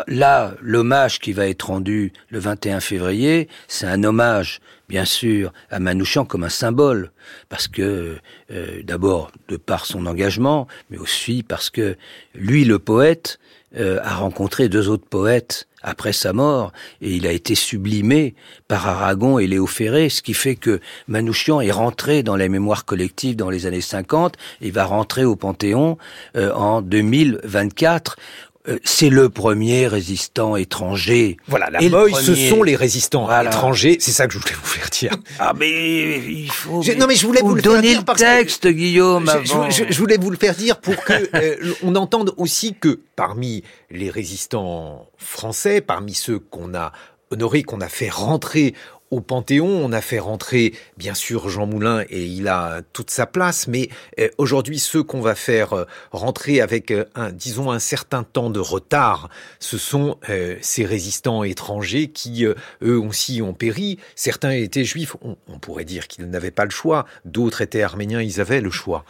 [0.08, 5.80] là, l'hommage qui va être rendu le 21 février, c'est un hommage, bien sûr, à
[5.80, 7.12] Manouchian comme un symbole,
[7.50, 8.17] parce que
[8.52, 11.95] euh, d'abord de par son engagement, mais aussi parce que
[12.34, 13.38] lui, le poète,
[13.78, 18.36] euh, a rencontré deux autres poètes après sa mort, et il a été sublimé
[18.68, 22.86] par Aragon et Léo Ferré, ce qui fait que Manouchian est rentré dans la mémoire
[22.86, 25.98] collective dans les années 50, et va rentrer au Panthéon
[26.36, 28.51] euh, en 2024 euh,
[28.84, 31.38] c'est le premier résistant étranger.
[31.47, 33.97] Voilà, la Moye, ce sont les résistants étrangers.
[34.00, 35.15] C'est ça que je voulais vous faire dire.
[35.39, 36.84] Ah, mais il faut.
[36.97, 39.32] non, mais je voulais vous, le faire dire le texte, Guillaume.
[39.43, 43.63] Je, je, voulais vous le faire dire pour que euh, on entende aussi que parmi
[43.89, 46.91] les résistants français, parmi ceux qu'on a
[47.32, 48.74] honorés, qu'on a fait rentrer
[49.12, 53.28] au Panthéon, on a fait rentrer bien sûr Jean Moulin et il a toute sa
[53.28, 57.80] place, mais euh, aujourd'hui ceux qu'on va faire euh, rentrer avec euh, un, disons un
[57.80, 60.17] certain temps de retard, ce sont
[60.62, 64.00] ces résistants étrangers qui eux aussi ont péri.
[64.15, 68.39] Certains étaient juifs, on pourrait dire qu'ils n'avaient pas le choix, d'autres étaient arméniens, ils
[68.39, 69.04] avaient le choix.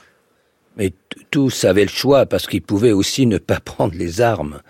[0.78, 0.94] Mais
[1.32, 4.62] tous avaient le choix parce qu'ils pouvaient aussi ne pas prendre les armes.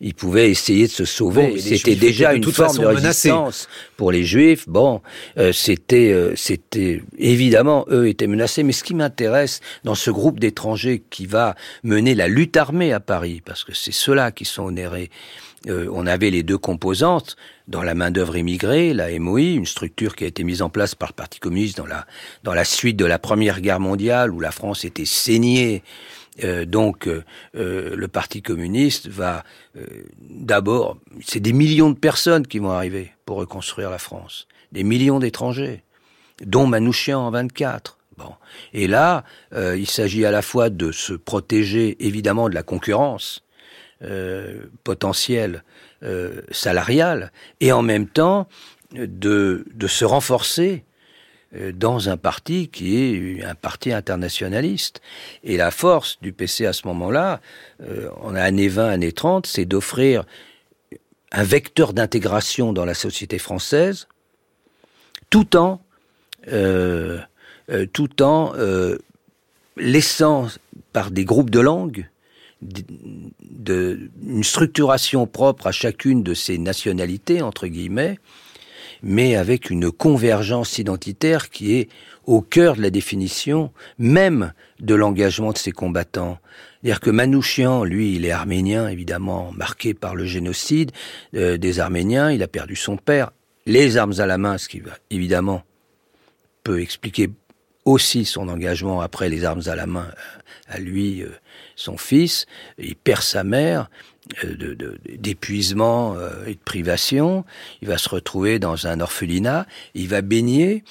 [0.00, 1.58] Ils pouvaient essayer de se sauver.
[1.58, 4.68] c'était déjà une forme de résistance pour les Juifs.
[4.68, 5.00] Bon,
[5.38, 8.62] euh, c'était, euh, c'était évidemment eux étaient menacés.
[8.62, 13.00] Mais ce qui m'intéresse dans ce groupe d'étrangers qui va mener la lutte armée à
[13.00, 15.10] Paris, parce que c'est ceux-là qui sont onérés.
[15.68, 17.36] Euh, on avait les deux composantes
[17.68, 21.08] dans la main-d'œuvre immigrée, la MOI, une structure qui a été mise en place par
[21.08, 22.06] le Parti communiste dans la,
[22.44, 25.82] dans la suite de la Première Guerre mondiale, où la France était saignée.
[26.44, 27.22] Euh, donc, euh,
[27.54, 29.42] le Parti communiste va
[30.20, 35.18] d'abord, c'est des millions de personnes qui vont arriver pour reconstruire la France, des millions
[35.18, 35.82] d'étrangers,
[36.44, 37.98] dont Manouchian en 24.
[38.16, 38.32] Bon.
[38.72, 39.24] Et là,
[39.54, 43.45] il s'agit à la fois de se protéger évidemment de la concurrence, euh,
[44.84, 45.62] potentiel
[46.02, 48.48] euh, salarial et en même temps
[48.92, 50.84] de, de se renforcer
[51.54, 55.00] euh, dans un parti qui est un parti internationaliste.
[55.42, 57.40] Et la force du PC à ce moment-là,
[57.82, 60.24] euh, en année 20, année 30, c'est d'offrir
[61.32, 64.06] un vecteur d'intégration dans la société française,
[65.30, 65.80] tout en,
[66.48, 67.20] euh,
[67.92, 68.52] tout en
[69.76, 70.48] laissant
[70.92, 72.08] par des groupes de langues
[72.62, 78.18] de, une structuration propre à chacune de ces nationalités, entre guillemets,
[79.02, 81.88] mais avec une convergence identitaire qui est
[82.24, 86.38] au cœur de la définition même de l'engagement de ces combattants.
[86.82, 90.92] C'est-à-dire que Manouchian, lui, il est arménien, évidemment, marqué par le génocide
[91.34, 93.32] euh, des Arméniens, il a perdu son père,
[93.66, 95.62] les armes à la main, ce qui, évidemment,
[96.62, 97.30] peut expliquer
[97.84, 101.30] aussi son engagement après les armes à la main euh, à lui, euh,
[101.76, 102.46] son fils,
[102.78, 103.88] il perd sa mère
[104.44, 104.74] euh,
[105.18, 107.44] d'épuisement et de privation,
[107.80, 110.82] il va se retrouver dans un orphelinat, il va baigner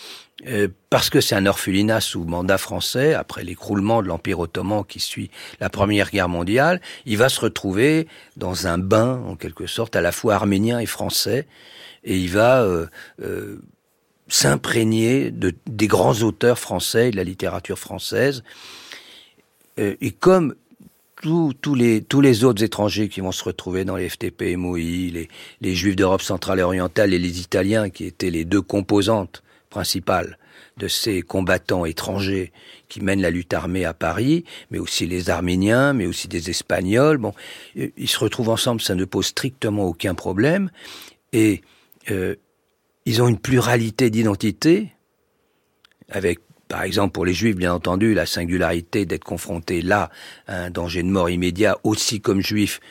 [0.89, 5.31] parce que c'est un orphelinat sous mandat français, après l'écroulement de l'Empire ottoman qui suit
[5.59, 10.01] la Première Guerre mondiale, il va se retrouver dans un bain, en quelque sorte, à
[10.01, 11.47] la fois arménien et français,
[12.03, 12.67] et il va
[14.27, 18.43] s'imprégner de, des grands auteurs français, de la littérature française.
[19.79, 20.55] Euh, et comme
[21.21, 25.27] tous les, tous les autres étrangers qui vont se retrouver dans les FTP, MOI, les,
[25.61, 30.37] les Juifs d'Europe centrale et orientale et les Italiens, qui étaient les deux composantes principales
[30.77, 32.51] de ces combattants étrangers
[32.89, 37.17] qui mènent la lutte armée à Paris, mais aussi les Arméniens, mais aussi des Espagnols.
[37.17, 37.33] Bon,
[37.77, 40.69] euh, ils se retrouvent ensemble, ça ne pose strictement aucun problème.
[41.33, 41.61] Et
[42.11, 42.35] euh,
[43.05, 44.91] ils ont une pluralité d'identités,
[46.09, 46.39] avec,
[46.75, 50.11] par exemple, pour les Juifs, bien entendu, la singularité d'être confrontés là
[50.45, 52.81] à un danger de mort immédiat, aussi comme Juifs,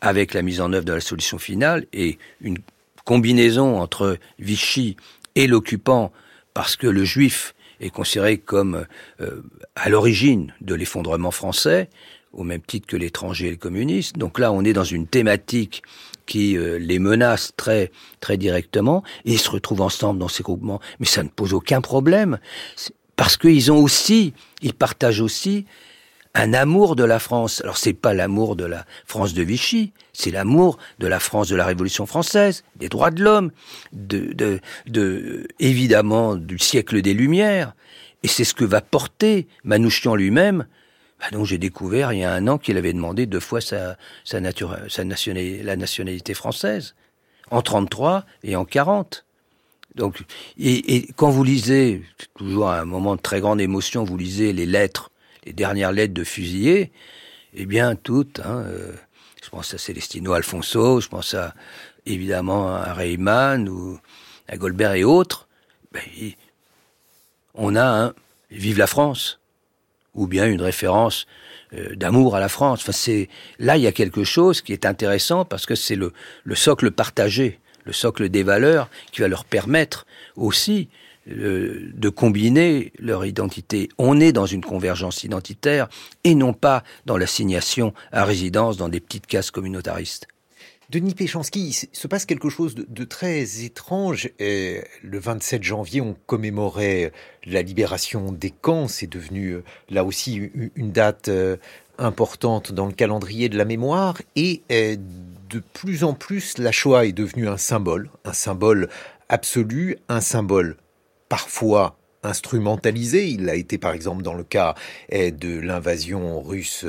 [0.00, 2.58] avec la mise en œuvre de la solution finale, et une
[3.04, 4.96] combinaison entre Vichy
[5.34, 6.12] et l'occupant,
[6.54, 8.86] parce que le Juif est considéré comme
[9.20, 9.42] euh,
[9.74, 11.90] à l'origine de l'effondrement français,
[12.32, 14.16] au même titre que l'étranger et le communiste.
[14.18, 15.82] Donc là, on est dans une thématique
[16.26, 20.80] qui euh, les menace très très directement, et ils se retrouvent ensemble dans ces groupements.
[21.00, 22.38] Mais ça ne pose aucun problème,
[23.16, 25.66] parce qu'ils ont aussi, ils partagent aussi
[26.34, 27.62] un amour de la France.
[27.62, 31.56] Alors c'est pas l'amour de la France de Vichy, c'est l'amour de la France de
[31.56, 33.50] la Révolution française, des droits de l'homme,
[33.92, 37.74] de, de, de, évidemment du siècle des Lumières.
[38.22, 40.66] Et c'est ce que va porter Manouchian lui-même.
[41.18, 43.96] Bah donc j'ai découvert il y a un an qu'il avait demandé deux fois sa,
[44.30, 46.94] la nationalité française,
[47.50, 49.25] en 33 et en 40.
[49.96, 50.22] Donc,
[50.58, 52.02] et, et quand vous lisez,
[52.38, 55.10] toujours à un moment de très grande émotion, vous lisez les lettres
[55.46, 56.90] les dernières lettres de fusillés,
[57.54, 58.92] eh bien, toutes, hein, euh,
[59.42, 61.54] je pense à Celestino Alfonso, je pense à,
[62.04, 63.98] évidemment, à Reyman ou
[64.48, 65.48] à Goldberg et autres,
[65.92, 66.02] ben,
[67.54, 68.14] on a un
[68.50, 69.40] Vive la France,
[70.14, 71.26] ou bien une référence
[71.72, 72.80] euh, d'amour à la France.
[72.82, 73.28] Enfin, c'est
[73.58, 76.12] là il y a quelque chose qui est intéressant parce que c'est le,
[76.44, 80.88] le socle partagé, le socle des valeurs qui va leur permettre aussi
[81.28, 83.88] euh, de combiner leur identité.
[83.98, 85.88] On est dans une convergence identitaire
[86.24, 90.28] et non pas dans l'assignation à résidence dans des petites cases communautaristes.
[90.88, 94.30] Denis Péchanski, il se passe quelque chose de, très étrange.
[94.38, 97.10] le 27 janvier, on commémorait
[97.44, 98.86] la libération des camps.
[98.86, 101.56] C'est devenu euh, là aussi une date euh,
[101.98, 104.20] importante dans le calendrier de la mémoire.
[104.34, 108.88] Et de plus en plus, la Shoah est devenue un symbole, un symbole
[109.28, 110.76] absolu, un symbole
[111.28, 113.28] parfois instrumentalisé.
[113.28, 114.74] Il a été par exemple dans le cas
[115.08, 116.86] eh, de l'invasion russe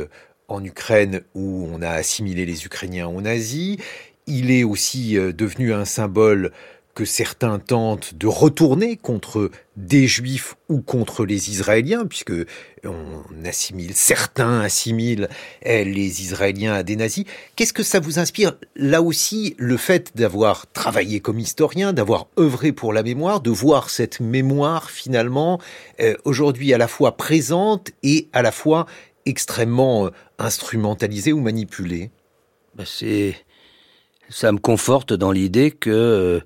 [0.47, 3.77] en Ukraine où on a assimilé les Ukrainiens aux nazis.
[4.25, 6.51] Il est aussi euh, devenu un symbole
[6.97, 12.33] que certains tentent de retourner contre des juifs ou contre les Israéliens, puisque
[12.83, 15.29] on assimile, certains assimilent
[15.61, 17.25] eh, les Israéliens à des nazis.
[17.55, 18.57] Qu'est-ce que ça vous inspire?
[18.75, 23.91] Là aussi, le fait d'avoir travaillé comme historien, d'avoir œuvré pour la mémoire, de voir
[23.91, 25.61] cette mémoire finalement
[25.99, 28.87] eh, aujourd'hui à la fois présente et à la fois
[29.27, 32.09] extrêmement euh, instrumentalisée ou manipulée?
[32.73, 33.35] Ben, c'est,
[34.29, 36.39] ça me conforte dans l'idée que euh,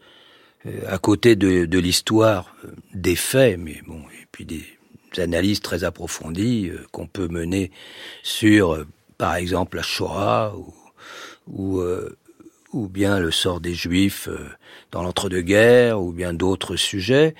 [0.87, 4.63] à côté de, l'histoire euh, des faits, mais bon, et puis des
[5.17, 7.71] analyses très approfondies euh, qu'on peut mener
[8.23, 8.85] sur,
[9.17, 10.55] par exemple, la Shoah
[11.47, 11.81] ou,
[12.71, 14.29] ou, bien le sort des Juifs
[14.91, 17.35] dans l'entre-deux-guerres ou bien d'autres sujets.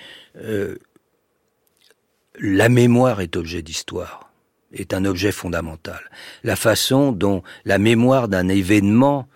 [2.39, 4.31] la mémoire est objet d'histoire,
[4.73, 6.01] est un objet fondamental.
[6.43, 9.27] La façon dont la mémoire d'un événement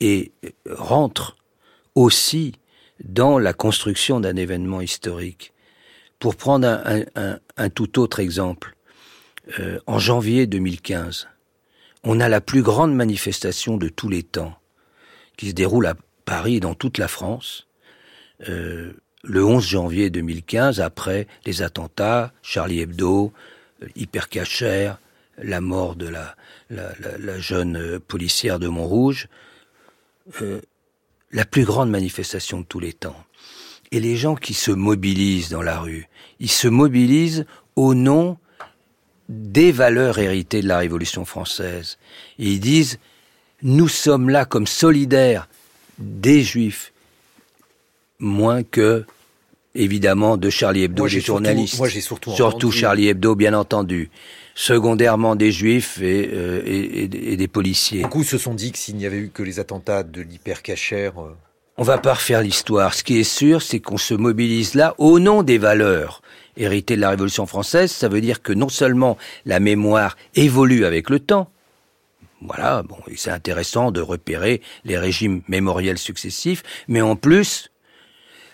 [0.00, 0.32] et
[0.68, 1.36] rentre
[1.94, 2.59] aussi
[3.04, 5.52] dans la construction d'un événement historique.
[6.18, 6.82] Pour prendre
[7.56, 8.76] un, tout autre exemple,
[9.58, 11.28] euh, en janvier 2015,
[12.04, 14.58] on a la plus grande manifestation de tous les temps
[15.36, 17.66] qui se déroule à Paris et dans toute la France.
[18.48, 23.32] Euh, le 11 janvier 2015, après les attentats, Charlie Hebdo,
[23.96, 24.92] Hypercacher,
[25.38, 26.36] la mort de la,
[26.68, 29.28] la, jeune policière de Montrouge,
[30.42, 30.60] euh,
[31.32, 33.16] la plus grande manifestation de tous les temps.
[33.92, 38.38] Et les gens qui se mobilisent dans la rue, ils se mobilisent au nom
[39.28, 41.98] des valeurs héritées de la Révolution française.
[42.38, 42.98] Et ils disent,
[43.62, 45.48] nous sommes là comme solidaires
[45.98, 46.92] des Juifs,
[48.18, 49.04] moins que,
[49.74, 51.78] évidemment, de Charlie Hebdo, des journalistes.
[51.78, 54.10] moi, j'ai surtout, surtout Charlie Hebdo, bien entendu
[54.54, 58.02] secondairement des juifs euh, et, et, des policiers.
[58.02, 61.20] Beaucoup se sont dit que s'il n'y avait eu que les attentats de l'hypercachère...
[61.20, 61.36] Euh,
[61.76, 62.94] On va pas refaire l'histoire.
[62.94, 66.22] Ce qui est sûr, c'est qu'on se mobilise là au nom des valeurs
[66.56, 67.90] héritées de la Révolution française.
[67.90, 71.50] Ça veut dire que non seulement la mémoire évolue avec le temps,
[72.42, 77.70] voilà, bon, c'est intéressant de repérer les régimes mémoriels successifs, mais en plus,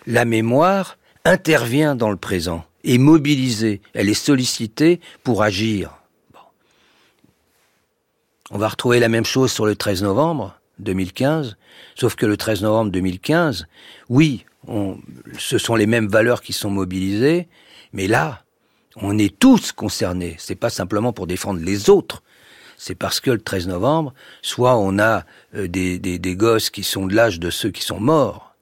[0.05, 5.93] la mémoire intervient dans le présent est mobilisée, elle est sollicitée pour agir.
[8.49, 11.57] On va retrouver la même chose sur le 13 novembre 2015,
[11.95, 13.67] sauf que le 13 novembre 2015,
[14.09, 14.45] oui,
[15.37, 17.47] ce sont les mêmes valeurs qui sont mobilisées,
[17.91, 18.43] mais là,
[18.95, 20.35] on est tous concernés.
[20.39, 22.23] C'est pas simplement pour défendre les autres.
[22.77, 27.07] C'est parce que le 13 novembre, soit on a euh, des, des gosses qui sont
[27.07, 28.55] de l'âge de ceux qui sont morts,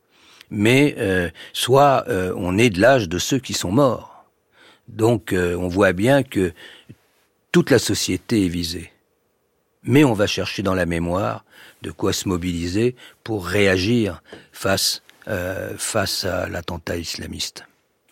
[0.49, 4.14] mais euh, soit euh, on est de l'âge de ceux qui sont morts.
[4.87, 6.53] Donc euh, on voit bien que
[7.51, 8.91] toute la société est visée.
[9.83, 11.45] Mais on va chercher dans la mémoire
[11.81, 15.03] de quoi se mobiliser pour réagir face,
[15.77, 17.65] face à l'attentat islamiste.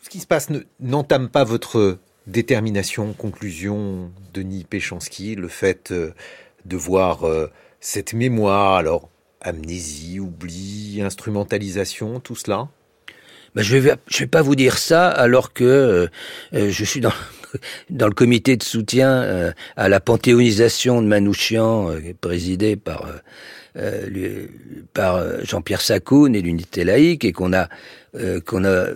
[0.09, 0.49] qui se passe
[0.79, 1.97] n'entame pas votre
[2.27, 6.13] détermination, conclusion, Denis Péchanski, le fait euh,
[6.65, 9.09] de voir euh, cette mémoire, alors
[9.41, 12.69] amnésie, oubli, instrumentalisation, tout cela?
[13.55, 15.63] Ben, je vais je vais pas vous dire ça alors que
[16.53, 17.13] euh, je suis dans
[17.89, 21.89] dans le comité de soutien à la panthéonisation de Manouchian
[22.19, 23.07] présidé par
[24.93, 27.69] par Jean-Pierre Sacoun et l'unité laïque et qu'on a
[28.45, 28.87] qu'on a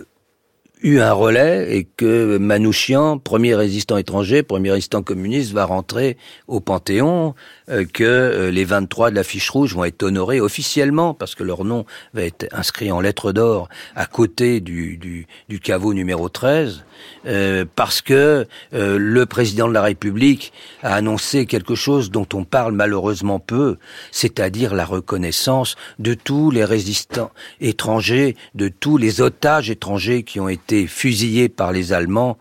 [0.82, 6.16] eu un relais et que Manouchian, premier résistant étranger, premier résistant communiste, va rentrer
[6.46, 7.34] au Panthéon,
[7.70, 11.42] euh, que euh, les 23 de la fiche rouge vont être honorés officiellement parce que
[11.42, 16.28] leur nom va être inscrit en lettres d'or à côté du, du, du, caveau numéro
[16.28, 16.84] 13,
[17.26, 20.52] euh, parce que le président de la République
[20.82, 23.76] a annoncé quelque chose dont on parle malheureusement peu,
[24.12, 30.48] c'est-à-dire la reconnaissance de tous les résistants étrangers, de tous les otages étrangers qui ont
[30.48, 32.38] été fusillés par les Allemands,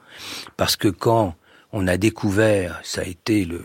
[0.57, 1.35] parce que quand
[1.71, 3.61] on a découvert, ça a été le,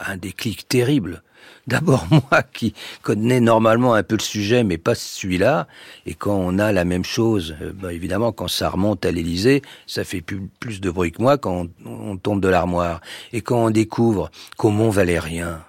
[0.00, 1.22] un déclic terrible.
[1.66, 5.68] D'abord moi qui connais normalement un peu le sujet, mais pas celui-là.
[6.06, 9.62] Et quand on a la même chose, euh, bah, évidemment, quand ça remonte à l'Élysée,
[9.86, 13.00] ça fait plus, de bruit que moi quand on, tombe de l'armoire.
[13.32, 15.64] Et quand on découvre qu'au Mont Valérien,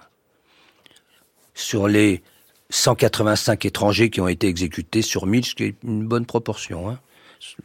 [1.54, 2.22] sur les
[2.70, 6.98] 185 étrangers qui ont été exécutés sur 1000, ce qui est une bonne proportion, hein,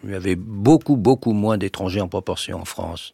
[0.04, 3.12] il y avait beaucoup, beaucoup moins d'étrangers en proportion en France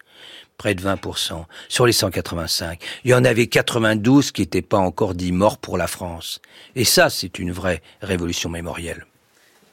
[0.58, 2.80] près de 20%, sur les 185.
[3.04, 6.42] Il y en avait 92 qui n'étaient pas encore dits morts pour la France.
[6.76, 9.06] Et ça, c'est une vraie révolution mémorielle.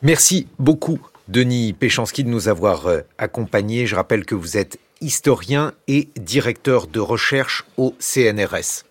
[0.03, 3.87] Merci beaucoup, Denis Péchanski, de nous avoir euh, accompagnés.
[3.87, 8.85] Je rappelle que vous êtes historien et directeur de recherche au CNRS.